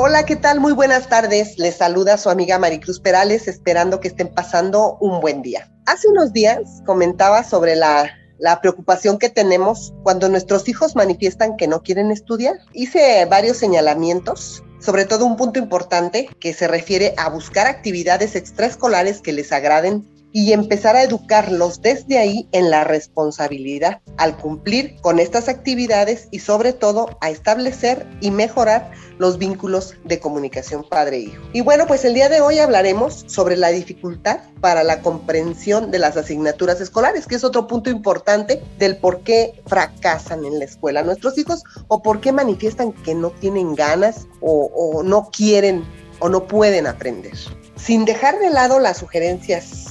Hola, 0.00 0.24
¿qué 0.24 0.36
tal? 0.36 0.60
Muy 0.60 0.74
buenas 0.74 1.08
tardes. 1.08 1.58
Les 1.58 1.74
saluda 1.74 2.18
su 2.18 2.30
amiga 2.30 2.56
Maricruz 2.56 3.00
Perales, 3.00 3.48
esperando 3.48 3.98
que 3.98 4.06
estén 4.06 4.28
pasando 4.28 4.96
un 5.00 5.20
buen 5.20 5.42
día. 5.42 5.68
Hace 5.86 6.06
unos 6.06 6.32
días 6.32 6.84
comentaba 6.86 7.42
sobre 7.42 7.74
la, 7.74 8.08
la 8.38 8.60
preocupación 8.60 9.18
que 9.18 9.28
tenemos 9.28 9.92
cuando 10.04 10.28
nuestros 10.28 10.68
hijos 10.68 10.94
manifiestan 10.94 11.56
que 11.56 11.66
no 11.66 11.82
quieren 11.82 12.12
estudiar. 12.12 12.60
Hice 12.74 13.24
varios 13.24 13.56
señalamientos 13.56 14.62
sobre 14.80 15.04
todo 15.04 15.26
un 15.26 15.36
punto 15.36 15.58
importante 15.58 16.28
que 16.38 16.54
se 16.54 16.68
refiere 16.68 17.14
a 17.16 17.28
buscar 17.30 17.66
actividades 17.66 18.36
extraescolares 18.36 19.20
que 19.20 19.32
les 19.32 19.50
agraden 19.50 20.06
y 20.32 20.52
empezar 20.52 20.96
a 20.96 21.02
educarlos 21.02 21.80
desde 21.80 22.18
ahí 22.18 22.48
en 22.52 22.70
la 22.70 22.84
responsabilidad 22.84 24.00
al 24.16 24.36
cumplir 24.36 24.96
con 25.00 25.18
estas 25.18 25.48
actividades 25.48 26.28
y 26.30 26.40
sobre 26.40 26.72
todo 26.72 27.16
a 27.20 27.30
establecer 27.30 28.06
y 28.20 28.30
mejorar 28.30 28.90
los 29.18 29.38
vínculos 29.38 29.94
de 30.04 30.20
comunicación 30.20 30.84
padre-hijo. 30.88 31.42
Y 31.52 31.60
bueno, 31.62 31.86
pues 31.86 32.04
el 32.04 32.14
día 32.14 32.28
de 32.28 32.40
hoy 32.40 32.58
hablaremos 32.58 33.24
sobre 33.26 33.56
la 33.56 33.68
dificultad 33.68 34.40
para 34.60 34.84
la 34.84 35.00
comprensión 35.00 35.90
de 35.90 35.98
las 35.98 36.16
asignaturas 36.16 36.80
escolares, 36.80 37.26
que 37.26 37.36
es 37.36 37.44
otro 37.44 37.66
punto 37.66 37.90
importante 37.90 38.62
del 38.78 38.96
por 38.98 39.22
qué 39.22 39.60
fracasan 39.66 40.44
en 40.44 40.58
la 40.58 40.64
escuela 40.64 41.02
nuestros 41.02 41.38
hijos 41.38 41.64
o 41.88 42.02
por 42.02 42.20
qué 42.20 42.32
manifiestan 42.32 42.92
que 42.92 43.14
no 43.14 43.30
tienen 43.30 43.74
ganas 43.74 44.26
o, 44.40 44.70
o 44.74 45.02
no 45.02 45.30
quieren 45.30 45.84
o 46.20 46.28
no 46.28 46.46
pueden 46.46 46.86
aprender. 46.86 47.34
Sin 47.76 48.04
dejar 48.04 48.38
de 48.38 48.50
lado 48.50 48.80
las 48.80 48.98
sugerencias 48.98 49.87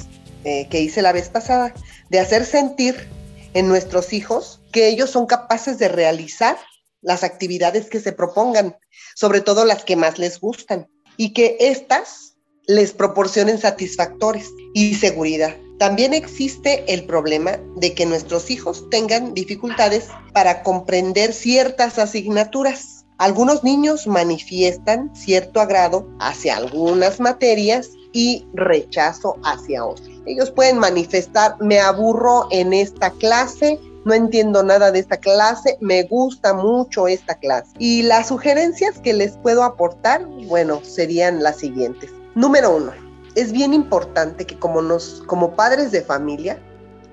eh, 0.48 0.66
que 0.70 0.80
hice 0.80 1.02
la 1.02 1.12
vez 1.12 1.28
pasada, 1.28 1.74
de 2.10 2.20
hacer 2.22 2.46
sentir 2.46 3.10
en 3.54 3.68
nuestros 3.68 4.14
hijos 4.14 4.62
que 4.72 4.88
ellos 4.88 5.10
son 5.10 5.26
capaces 5.26 5.78
de 5.78 5.90
realizar 5.90 6.58
las 7.02 7.26
actividades 7.26 7.90
que 7.90 8.00
se 8.00 8.14
propongan, 8.14 8.78
sobre 9.14 9.42
todo 9.42 9.66
las 9.66 9.84
que 9.84 9.98
más 9.98 10.20
les 10.20 10.40
gustan, 10.40 10.88
y 11.18 11.34
que 11.34 11.58
éstas 11.60 12.38
les 12.66 12.94
proporcionen 12.94 13.60
satisfactores 13.60 14.50
y 14.74 14.96
seguridad. 14.96 15.54
También 15.80 16.14
existe 16.14 16.94
el 16.94 17.04
problema 17.06 17.60
de 17.76 17.94
que 17.94 18.06
nuestros 18.06 18.50
hijos 18.50 18.90
tengan 18.90 19.34
dificultades 19.34 20.08
para 20.32 20.64
comprender 20.64 21.34
ciertas 21.34 22.00
asignaturas. 22.00 23.06
Algunos 23.18 23.66
niños 23.66 24.08
manifiestan 24.08 25.14
cierto 25.14 25.60
agrado 25.60 26.08
hacia 26.22 26.56
algunas 26.56 27.20
materias 27.20 27.90
y 28.14 28.48
rechazo 28.54 29.36
hacia 29.44 29.84
otras. 29.84 30.17
Ellos 30.28 30.52
pueden 30.52 30.78
manifestar, 30.78 31.56
me 31.62 31.80
aburro 31.80 32.48
en 32.52 32.74
esta 32.74 33.12
clase, 33.12 33.80
no 34.04 34.14
entiendo 34.14 34.62
nada 34.62 34.92
de 34.92 35.00
esta 35.00 35.16
clase, 35.16 35.78
me 35.80 36.04
gusta 36.04 36.54
mucho 36.54 37.08
esta 37.08 37.36
clase. 37.36 37.72
Y 37.80 38.04
las 38.04 38.28
sugerencias 38.28 39.00
que 39.00 39.14
les 39.14 39.38
puedo 39.38 39.64
aportar, 39.64 40.26
bueno, 40.48 40.82
serían 40.84 41.42
las 41.42 41.58
siguientes. 41.58 42.12
Número 42.36 42.76
uno, 42.76 42.92
es 43.36 43.54
bien 43.54 43.74
importante 43.74 44.46
que 44.46 44.60
como, 44.60 44.82
nos, 44.82 45.24
como 45.28 45.56
padres 45.56 45.92
de 45.92 46.02
familia 46.02 46.60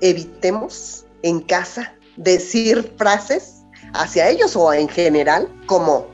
evitemos 0.00 1.06
en 1.22 1.40
casa 1.40 1.94
decir 2.16 2.94
frases 2.98 3.62
hacia 3.92 4.28
ellos 4.28 4.56
o 4.56 4.72
en 4.72 4.88
general 4.88 5.48
como, 5.66 6.06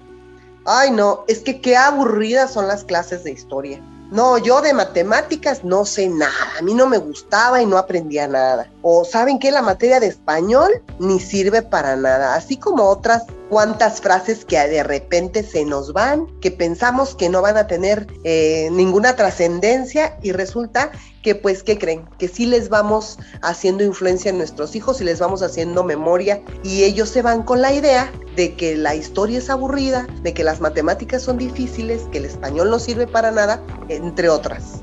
ay 0.66 0.90
no, 0.90 1.24
es 1.28 1.40
que 1.40 1.62
qué 1.62 1.76
aburridas 1.76 2.52
son 2.52 2.68
las 2.68 2.84
clases 2.84 3.24
de 3.24 3.32
historia. 3.32 3.82
No, 4.10 4.38
yo 4.38 4.60
de 4.60 4.74
matemáticas 4.74 5.62
no 5.62 5.84
sé 5.84 6.08
nada, 6.08 6.32
a 6.58 6.62
mí 6.62 6.74
no 6.74 6.88
me 6.88 6.98
gustaba 6.98 7.62
y 7.62 7.66
no 7.66 7.78
aprendía 7.78 8.26
nada. 8.26 8.68
O 8.82 9.04
saben 9.04 9.38
que 9.38 9.52
la 9.52 9.62
materia 9.62 10.00
de 10.00 10.08
español 10.08 10.82
ni 10.98 11.20
sirve 11.20 11.62
para 11.62 11.94
nada, 11.94 12.34
así 12.34 12.56
como 12.56 12.88
otras 12.88 13.22
cuantas 13.50 14.00
frases 14.00 14.44
que 14.44 14.56
de 14.56 14.84
repente 14.84 15.42
se 15.42 15.64
nos 15.64 15.92
van, 15.92 16.28
que 16.40 16.52
pensamos 16.52 17.16
que 17.16 17.28
no 17.28 17.42
van 17.42 17.56
a 17.56 17.66
tener 17.66 18.06
eh, 18.22 18.68
ninguna 18.70 19.16
trascendencia 19.16 20.16
y 20.22 20.30
resulta 20.30 20.92
que 21.24 21.34
pues, 21.34 21.64
¿qué 21.64 21.76
creen? 21.76 22.08
Que 22.16 22.28
sí 22.28 22.46
les 22.46 22.68
vamos 22.68 23.18
haciendo 23.42 23.82
influencia 23.82 24.30
en 24.30 24.38
nuestros 24.38 24.76
hijos 24.76 25.00
y 25.00 25.04
les 25.04 25.18
vamos 25.18 25.42
haciendo 25.42 25.82
memoria 25.82 26.40
y 26.62 26.84
ellos 26.84 27.08
se 27.08 27.22
van 27.22 27.42
con 27.42 27.60
la 27.60 27.74
idea 27.74 28.10
de 28.36 28.54
que 28.54 28.76
la 28.76 28.94
historia 28.94 29.38
es 29.38 29.50
aburrida, 29.50 30.06
de 30.22 30.32
que 30.32 30.44
las 30.44 30.60
matemáticas 30.60 31.22
son 31.22 31.36
difíciles, 31.36 32.02
que 32.12 32.18
el 32.18 32.26
español 32.26 32.70
no 32.70 32.78
sirve 32.78 33.08
para 33.08 33.32
nada, 33.32 33.60
entre 33.88 34.28
otras. 34.28 34.80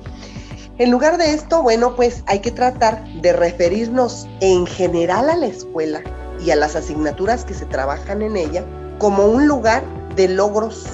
En 0.78 0.92
lugar 0.92 1.18
de 1.18 1.34
esto, 1.34 1.64
bueno, 1.64 1.96
pues 1.96 2.22
hay 2.28 2.40
que 2.40 2.52
tratar 2.52 3.04
de 3.22 3.32
referirnos 3.32 4.28
en 4.42 4.68
general 4.68 5.30
a 5.30 5.38
la 5.38 5.48
escuela 5.48 6.04
y 6.44 6.52
a 6.52 6.56
las 6.56 6.76
asignaturas 6.76 7.44
que 7.44 7.54
se 7.54 7.66
trabajan 7.66 8.22
en 8.22 8.38
ella 8.38 8.64
como 8.98 9.26
un 9.26 9.48
lugar 9.48 9.84
de 10.16 10.28
logros 10.28 10.86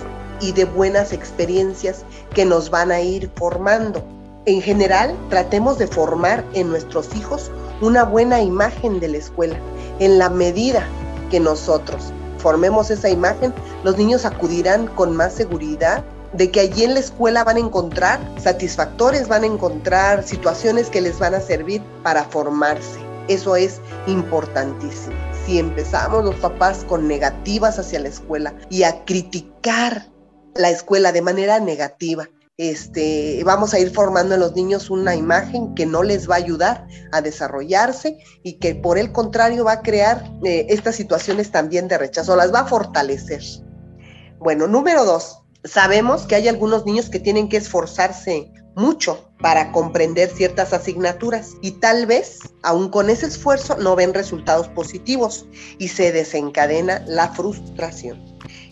y 0.42 0.52
de 0.52 0.66
buenas 0.66 1.14
experiencias 1.14 2.04
que 2.34 2.46
nos 2.46 2.70
van 2.70 2.92
a 2.92 3.02
ir 3.02 3.32
formando. 3.36 4.04
En 4.46 4.62
general, 4.62 5.16
tratemos 5.30 5.78
de 5.78 5.88
formar 5.88 6.44
en 6.54 6.70
nuestros 6.70 7.16
hijos 7.16 7.50
una 7.82 8.04
buena 8.04 8.42
imagen 8.42 9.00
de 9.00 9.08
la 9.08 9.18
escuela. 9.18 9.58
En 10.00 10.20
la 10.20 10.30
medida 10.30 10.84
que 11.32 11.40
nosotros 11.40 12.12
formemos 12.40 12.92
esa 12.92 13.10
imagen, 13.10 13.54
los 13.86 13.98
niños 13.98 14.26
acudirán 14.26 14.88
con 14.88 15.16
más 15.16 15.34
seguridad 15.34 16.04
de 16.34 16.52
que 16.52 16.60
allí 16.60 16.84
en 16.84 16.96
la 16.96 17.00
escuela 17.00 17.44
van 17.44 17.58
a 17.58 17.62
encontrar 17.62 18.20
satisfactores, 18.42 19.30
van 19.30 19.44
a 19.44 19.48
encontrar 19.48 20.24
situaciones 20.24 20.90
que 20.90 21.00
les 21.00 21.20
van 21.20 21.36
a 21.36 21.40
servir 21.40 21.82
para 22.04 22.26
formarse. 22.26 23.00
Eso 23.30 23.56
es 23.56 23.80
importantísimo 24.08 25.33
si 25.46 25.60
empezamos 25.60 26.24
los 26.24 26.36
papás 26.36 26.86
con 26.86 27.08
negativas 27.08 27.80
hacia 27.80 28.00
la 28.00 28.10
escuela 28.10 28.56
y 28.70 28.84
a 28.84 29.04
criticar 29.06 30.10
la 30.56 30.70
escuela 30.70 31.12
de 31.12 31.22
manera 31.22 31.60
negativa, 31.60 32.30
este, 32.58 33.42
vamos 33.44 33.74
a 33.74 33.80
ir 33.80 33.92
formando 33.92 34.36
en 34.36 34.40
los 34.40 34.56
niños 34.56 34.92
una 34.92 35.16
imagen 35.16 35.74
que 35.74 35.88
no 35.88 36.04
les 36.04 36.30
va 36.30 36.36
a 36.36 36.38
ayudar 36.38 36.88
a 37.12 37.22
desarrollarse 37.22 38.20
y 38.44 38.60
que 38.60 38.76
por 38.76 39.00
el 39.00 39.12
contrario 39.12 39.66
va 39.66 39.74
a 39.74 39.82
crear 39.82 40.32
eh, 40.44 40.68
estas 40.70 40.96
situaciones 40.96 41.52
también 41.52 41.88
de 41.88 41.98
rechazo, 41.98 42.36
las 42.36 42.54
va 42.54 42.60
a 42.62 42.68
fortalecer. 42.68 43.42
Bueno, 44.38 44.68
número 44.68 45.04
dos, 45.04 45.40
sabemos 45.64 46.28
que 46.28 46.36
hay 46.36 46.48
algunos 46.48 46.86
niños 46.86 47.10
que 47.10 47.20
tienen 47.20 47.50
que 47.50 47.58
esforzarse 47.58 48.52
mucho 48.76 49.30
para 49.40 49.72
comprender 49.72 50.30
ciertas 50.30 50.74
asignaturas 50.74 51.54
y 51.62 51.72
tal 51.72 52.06
vez, 52.06 52.40
aun 52.64 52.90
con 52.90 53.10
ese 53.10 53.28
esfuerzo, 53.28 53.78
no 53.78 53.96
ven 53.96 54.14
resultados 54.14 54.68
positivos 54.70 55.46
y 55.78 55.90
se 55.90 56.12
desencadena 56.12 57.04
la 57.08 57.30
frustración. 57.30 58.24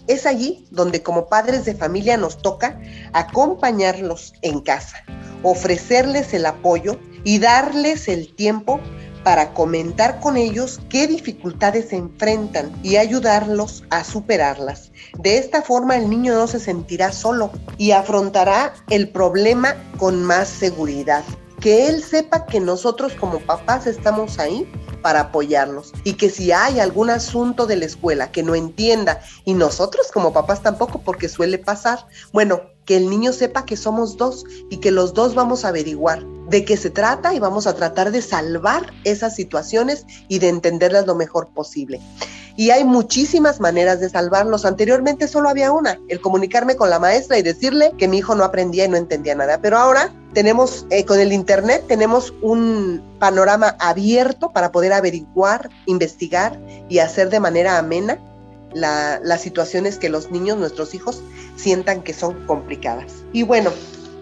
Es 0.07 0.25
allí 0.25 0.67
donde 0.71 1.03
como 1.03 1.27
padres 1.27 1.65
de 1.65 1.75
familia 1.75 2.17
nos 2.17 2.41
toca 2.41 2.79
acompañarlos 3.13 4.33
en 4.41 4.61
casa, 4.61 5.03
ofrecerles 5.43 6.33
el 6.33 6.45
apoyo 6.45 6.99
y 7.23 7.39
darles 7.39 8.07
el 8.07 8.33
tiempo 8.35 8.79
para 9.23 9.53
comentar 9.53 10.19
con 10.19 10.37
ellos 10.37 10.79
qué 10.89 11.07
dificultades 11.07 11.89
se 11.89 11.97
enfrentan 11.97 12.71
y 12.83 12.97
ayudarlos 12.97 13.83
a 13.89 14.03
superarlas. 14.03 14.91
De 15.19 15.37
esta 15.37 15.61
forma 15.61 15.95
el 15.95 16.09
niño 16.09 16.33
no 16.33 16.47
se 16.47 16.59
sentirá 16.59 17.11
solo 17.11 17.51
y 17.77 17.91
afrontará 17.91 18.73
el 18.89 19.09
problema 19.09 19.75
con 19.97 20.23
más 20.23 20.47
seguridad. 20.47 21.23
Que 21.59 21.87
él 21.87 22.03
sepa 22.03 22.47
que 22.47 22.59
nosotros 22.59 23.13
como 23.13 23.39
papás 23.39 23.85
estamos 23.85 24.39
ahí 24.39 24.67
para 25.03 25.21
apoyarlos 25.21 25.93
y 26.03 26.13
que 26.13 26.29
si 26.29 26.51
hay 26.51 26.79
algún 26.79 27.09
asunto 27.09 27.67
de 27.67 27.75
la 27.75 27.85
escuela 27.85 28.31
que 28.31 28.41
no 28.41 28.55
entienda 28.55 29.21
y 29.45 29.53
nosotros 29.53 30.11
como 30.11 30.33
papás 30.33 30.63
tampoco 30.63 31.01
porque 31.01 31.29
suele 31.29 31.59
pasar, 31.59 32.07
bueno, 32.33 32.61
que 32.85 32.97
el 32.97 33.09
niño 33.09 33.31
sepa 33.31 33.65
que 33.65 33.77
somos 33.77 34.17
dos 34.17 34.43
y 34.71 34.77
que 34.77 34.91
los 34.91 35.13
dos 35.13 35.35
vamos 35.35 35.63
a 35.63 35.69
averiguar 35.69 36.25
de 36.51 36.65
qué 36.65 36.77
se 36.77 36.89
trata 36.89 37.33
y 37.33 37.39
vamos 37.39 37.65
a 37.65 37.73
tratar 37.73 38.11
de 38.11 38.21
salvar 38.21 38.93
esas 39.05 39.35
situaciones 39.35 40.05
y 40.27 40.39
de 40.39 40.49
entenderlas 40.49 41.07
lo 41.07 41.15
mejor 41.15 41.47
posible. 41.47 41.99
Y 42.57 42.71
hay 42.71 42.83
muchísimas 42.83 43.61
maneras 43.61 44.01
de 44.01 44.09
salvarlos. 44.09 44.65
Anteriormente 44.65 45.29
solo 45.29 45.47
había 45.47 45.71
una, 45.71 45.97
el 46.09 46.19
comunicarme 46.19 46.75
con 46.75 46.89
la 46.89 46.99
maestra 46.99 47.37
y 47.37 47.41
decirle 47.41 47.93
que 47.97 48.09
mi 48.09 48.17
hijo 48.17 48.35
no 48.35 48.43
aprendía 48.43 48.85
y 48.85 48.89
no 48.89 48.97
entendía 48.97 49.33
nada. 49.33 49.59
Pero 49.61 49.77
ahora 49.77 50.13
tenemos, 50.33 50.85
eh, 50.89 51.05
con 51.05 51.19
el 51.21 51.31
Internet, 51.31 51.85
tenemos 51.87 52.33
un 52.41 53.01
panorama 53.19 53.77
abierto 53.79 54.51
para 54.51 54.73
poder 54.73 54.91
averiguar, 54.91 55.69
investigar 55.85 56.59
y 56.89 56.99
hacer 56.99 57.29
de 57.29 57.39
manera 57.39 57.77
amena 57.77 58.19
las 58.73 59.41
situaciones 59.41 59.97
que 59.97 60.09
los 60.09 60.31
niños, 60.31 60.57
nuestros 60.57 60.93
hijos, 60.93 61.21
sientan 61.55 62.01
que 62.03 62.13
son 62.13 62.45
complicadas. 62.45 63.11
Y 63.33 63.43
bueno, 63.43 63.71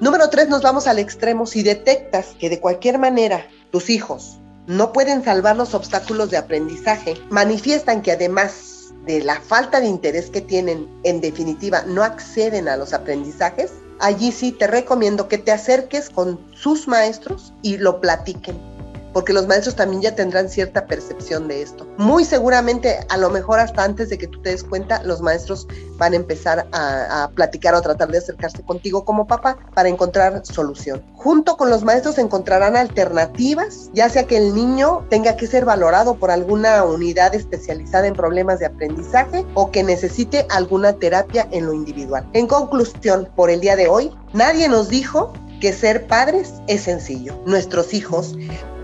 número 0.01 0.29
tres, 0.29 0.49
nos 0.49 0.61
vamos 0.61 0.87
al 0.87 0.99
extremo. 0.99 1.45
Si 1.45 1.63
detectas 1.63 2.35
que 2.39 2.49
de 2.49 2.59
cualquier 2.59 2.97
manera 2.97 3.47
tus 3.71 3.89
hijos 3.89 4.39
no 4.67 4.93
pueden 4.93 5.23
salvar 5.23 5.55
los 5.55 5.73
obstáculos 5.73 6.29
de 6.29 6.37
aprendizaje, 6.37 7.15
manifiestan 7.29 8.01
que 8.01 8.11
además 8.11 8.93
de 9.05 9.23
la 9.23 9.39
falta 9.41 9.79
de 9.79 9.87
interés 9.87 10.29
que 10.29 10.41
tienen, 10.41 10.87
en 11.03 11.21
definitiva, 11.21 11.83
no 11.87 12.03
acceden 12.03 12.67
a 12.67 12.77
los 12.77 12.93
aprendizajes, 12.93 13.71
allí 13.99 14.31
sí 14.31 14.51
te 14.51 14.67
recomiendo 14.67 15.27
que 15.27 15.39
te 15.39 15.51
acerques 15.51 16.09
con 16.09 16.39
sus 16.53 16.87
maestros 16.87 17.53
y 17.63 17.77
lo 17.77 17.99
platiquen 17.99 18.68
porque 19.13 19.33
los 19.33 19.47
maestros 19.47 19.75
también 19.75 20.01
ya 20.01 20.15
tendrán 20.15 20.49
cierta 20.49 20.85
percepción 20.85 21.47
de 21.47 21.61
esto. 21.61 21.87
Muy 21.97 22.25
seguramente, 22.25 22.99
a 23.09 23.17
lo 23.17 23.29
mejor 23.29 23.59
hasta 23.59 23.83
antes 23.83 24.09
de 24.09 24.17
que 24.17 24.27
tú 24.27 24.41
te 24.41 24.51
des 24.51 24.63
cuenta, 24.63 25.03
los 25.03 25.21
maestros 25.21 25.67
van 25.97 26.13
a 26.13 26.15
empezar 26.17 26.67
a, 26.71 27.23
a 27.23 27.29
platicar 27.31 27.75
o 27.75 27.81
tratar 27.81 28.09
de 28.09 28.19
acercarse 28.19 28.63
contigo 28.63 29.05
como 29.05 29.27
papá 29.27 29.57
para 29.73 29.89
encontrar 29.89 30.45
solución. 30.45 31.03
Junto 31.15 31.57
con 31.57 31.69
los 31.69 31.83
maestros 31.83 32.17
encontrarán 32.17 32.75
alternativas, 32.75 33.89
ya 33.93 34.09
sea 34.09 34.23
que 34.23 34.37
el 34.37 34.53
niño 34.53 35.05
tenga 35.09 35.35
que 35.35 35.47
ser 35.47 35.65
valorado 35.65 36.15
por 36.15 36.31
alguna 36.31 36.83
unidad 36.83 37.35
especializada 37.35 38.07
en 38.07 38.13
problemas 38.13 38.59
de 38.59 38.67
aprendizaje 38.67 39.45
o 39.53 39.71
que 39.71 39.83
necesite 39.83 40.45
alguna 40.49 40.93
terapia 40.93 41.47
en 41.51 41.65
lo 41.65 41.73
individual. 41.73 42.27
En 42.33 42.47
conclusión, 42.47 43.29
por 43.35 43.49
el 43.49 43.59
día 43.59 43.75
de 43.75 43.87
hoy, 43.87 44.11
nadie 44.33 44.67
nos 44.67 44.89
dijo 44.89 45.33
que 45.59 45.73
ser 45.73 46.07
padres 46.07 46.53
es 46.67 46.83
sencillo. 46.83 47.41
Nuestros 47.45 47.93
hijos 47.93 48.35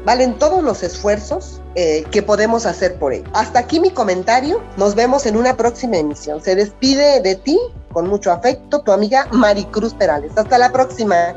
valen 0.05 0.37
todos 0.37 0.63
los 0.63 0.83
esfuerzos 0.83 1.61
eh, 1.75 2.05
que 2.11 2.21
podemos 2.21 2.65
hacer 2.65 2.97
por 2.97 3.13
ellos. 3.13 3.29
Hasta 3.33 3.59
aquí 3.59 3.79
mi 3.79 3.89
comentario. 3.89 4.61
Nos 4.77 4.95
vemos 4.95 5.25
en 5.25 5.35
una 5.35 5.57
próxima 5.57 5.97
emisión. 5.97 6.41
Se 6.41 6.55
despide 6.55 7.21
de 7.21 7.35
ti 7.35 7.59
con 7.91 8.07
mucho 8.07 8.31
afecto 8.31 8.81
tu 8.81 8.91
amiga 8.91 9.27
Maricruz 9.31 9.93
Perales. 9.93 10.31
Hasta 10.35 10.57
la 10.57 10.71
próxima. 10.71 11.35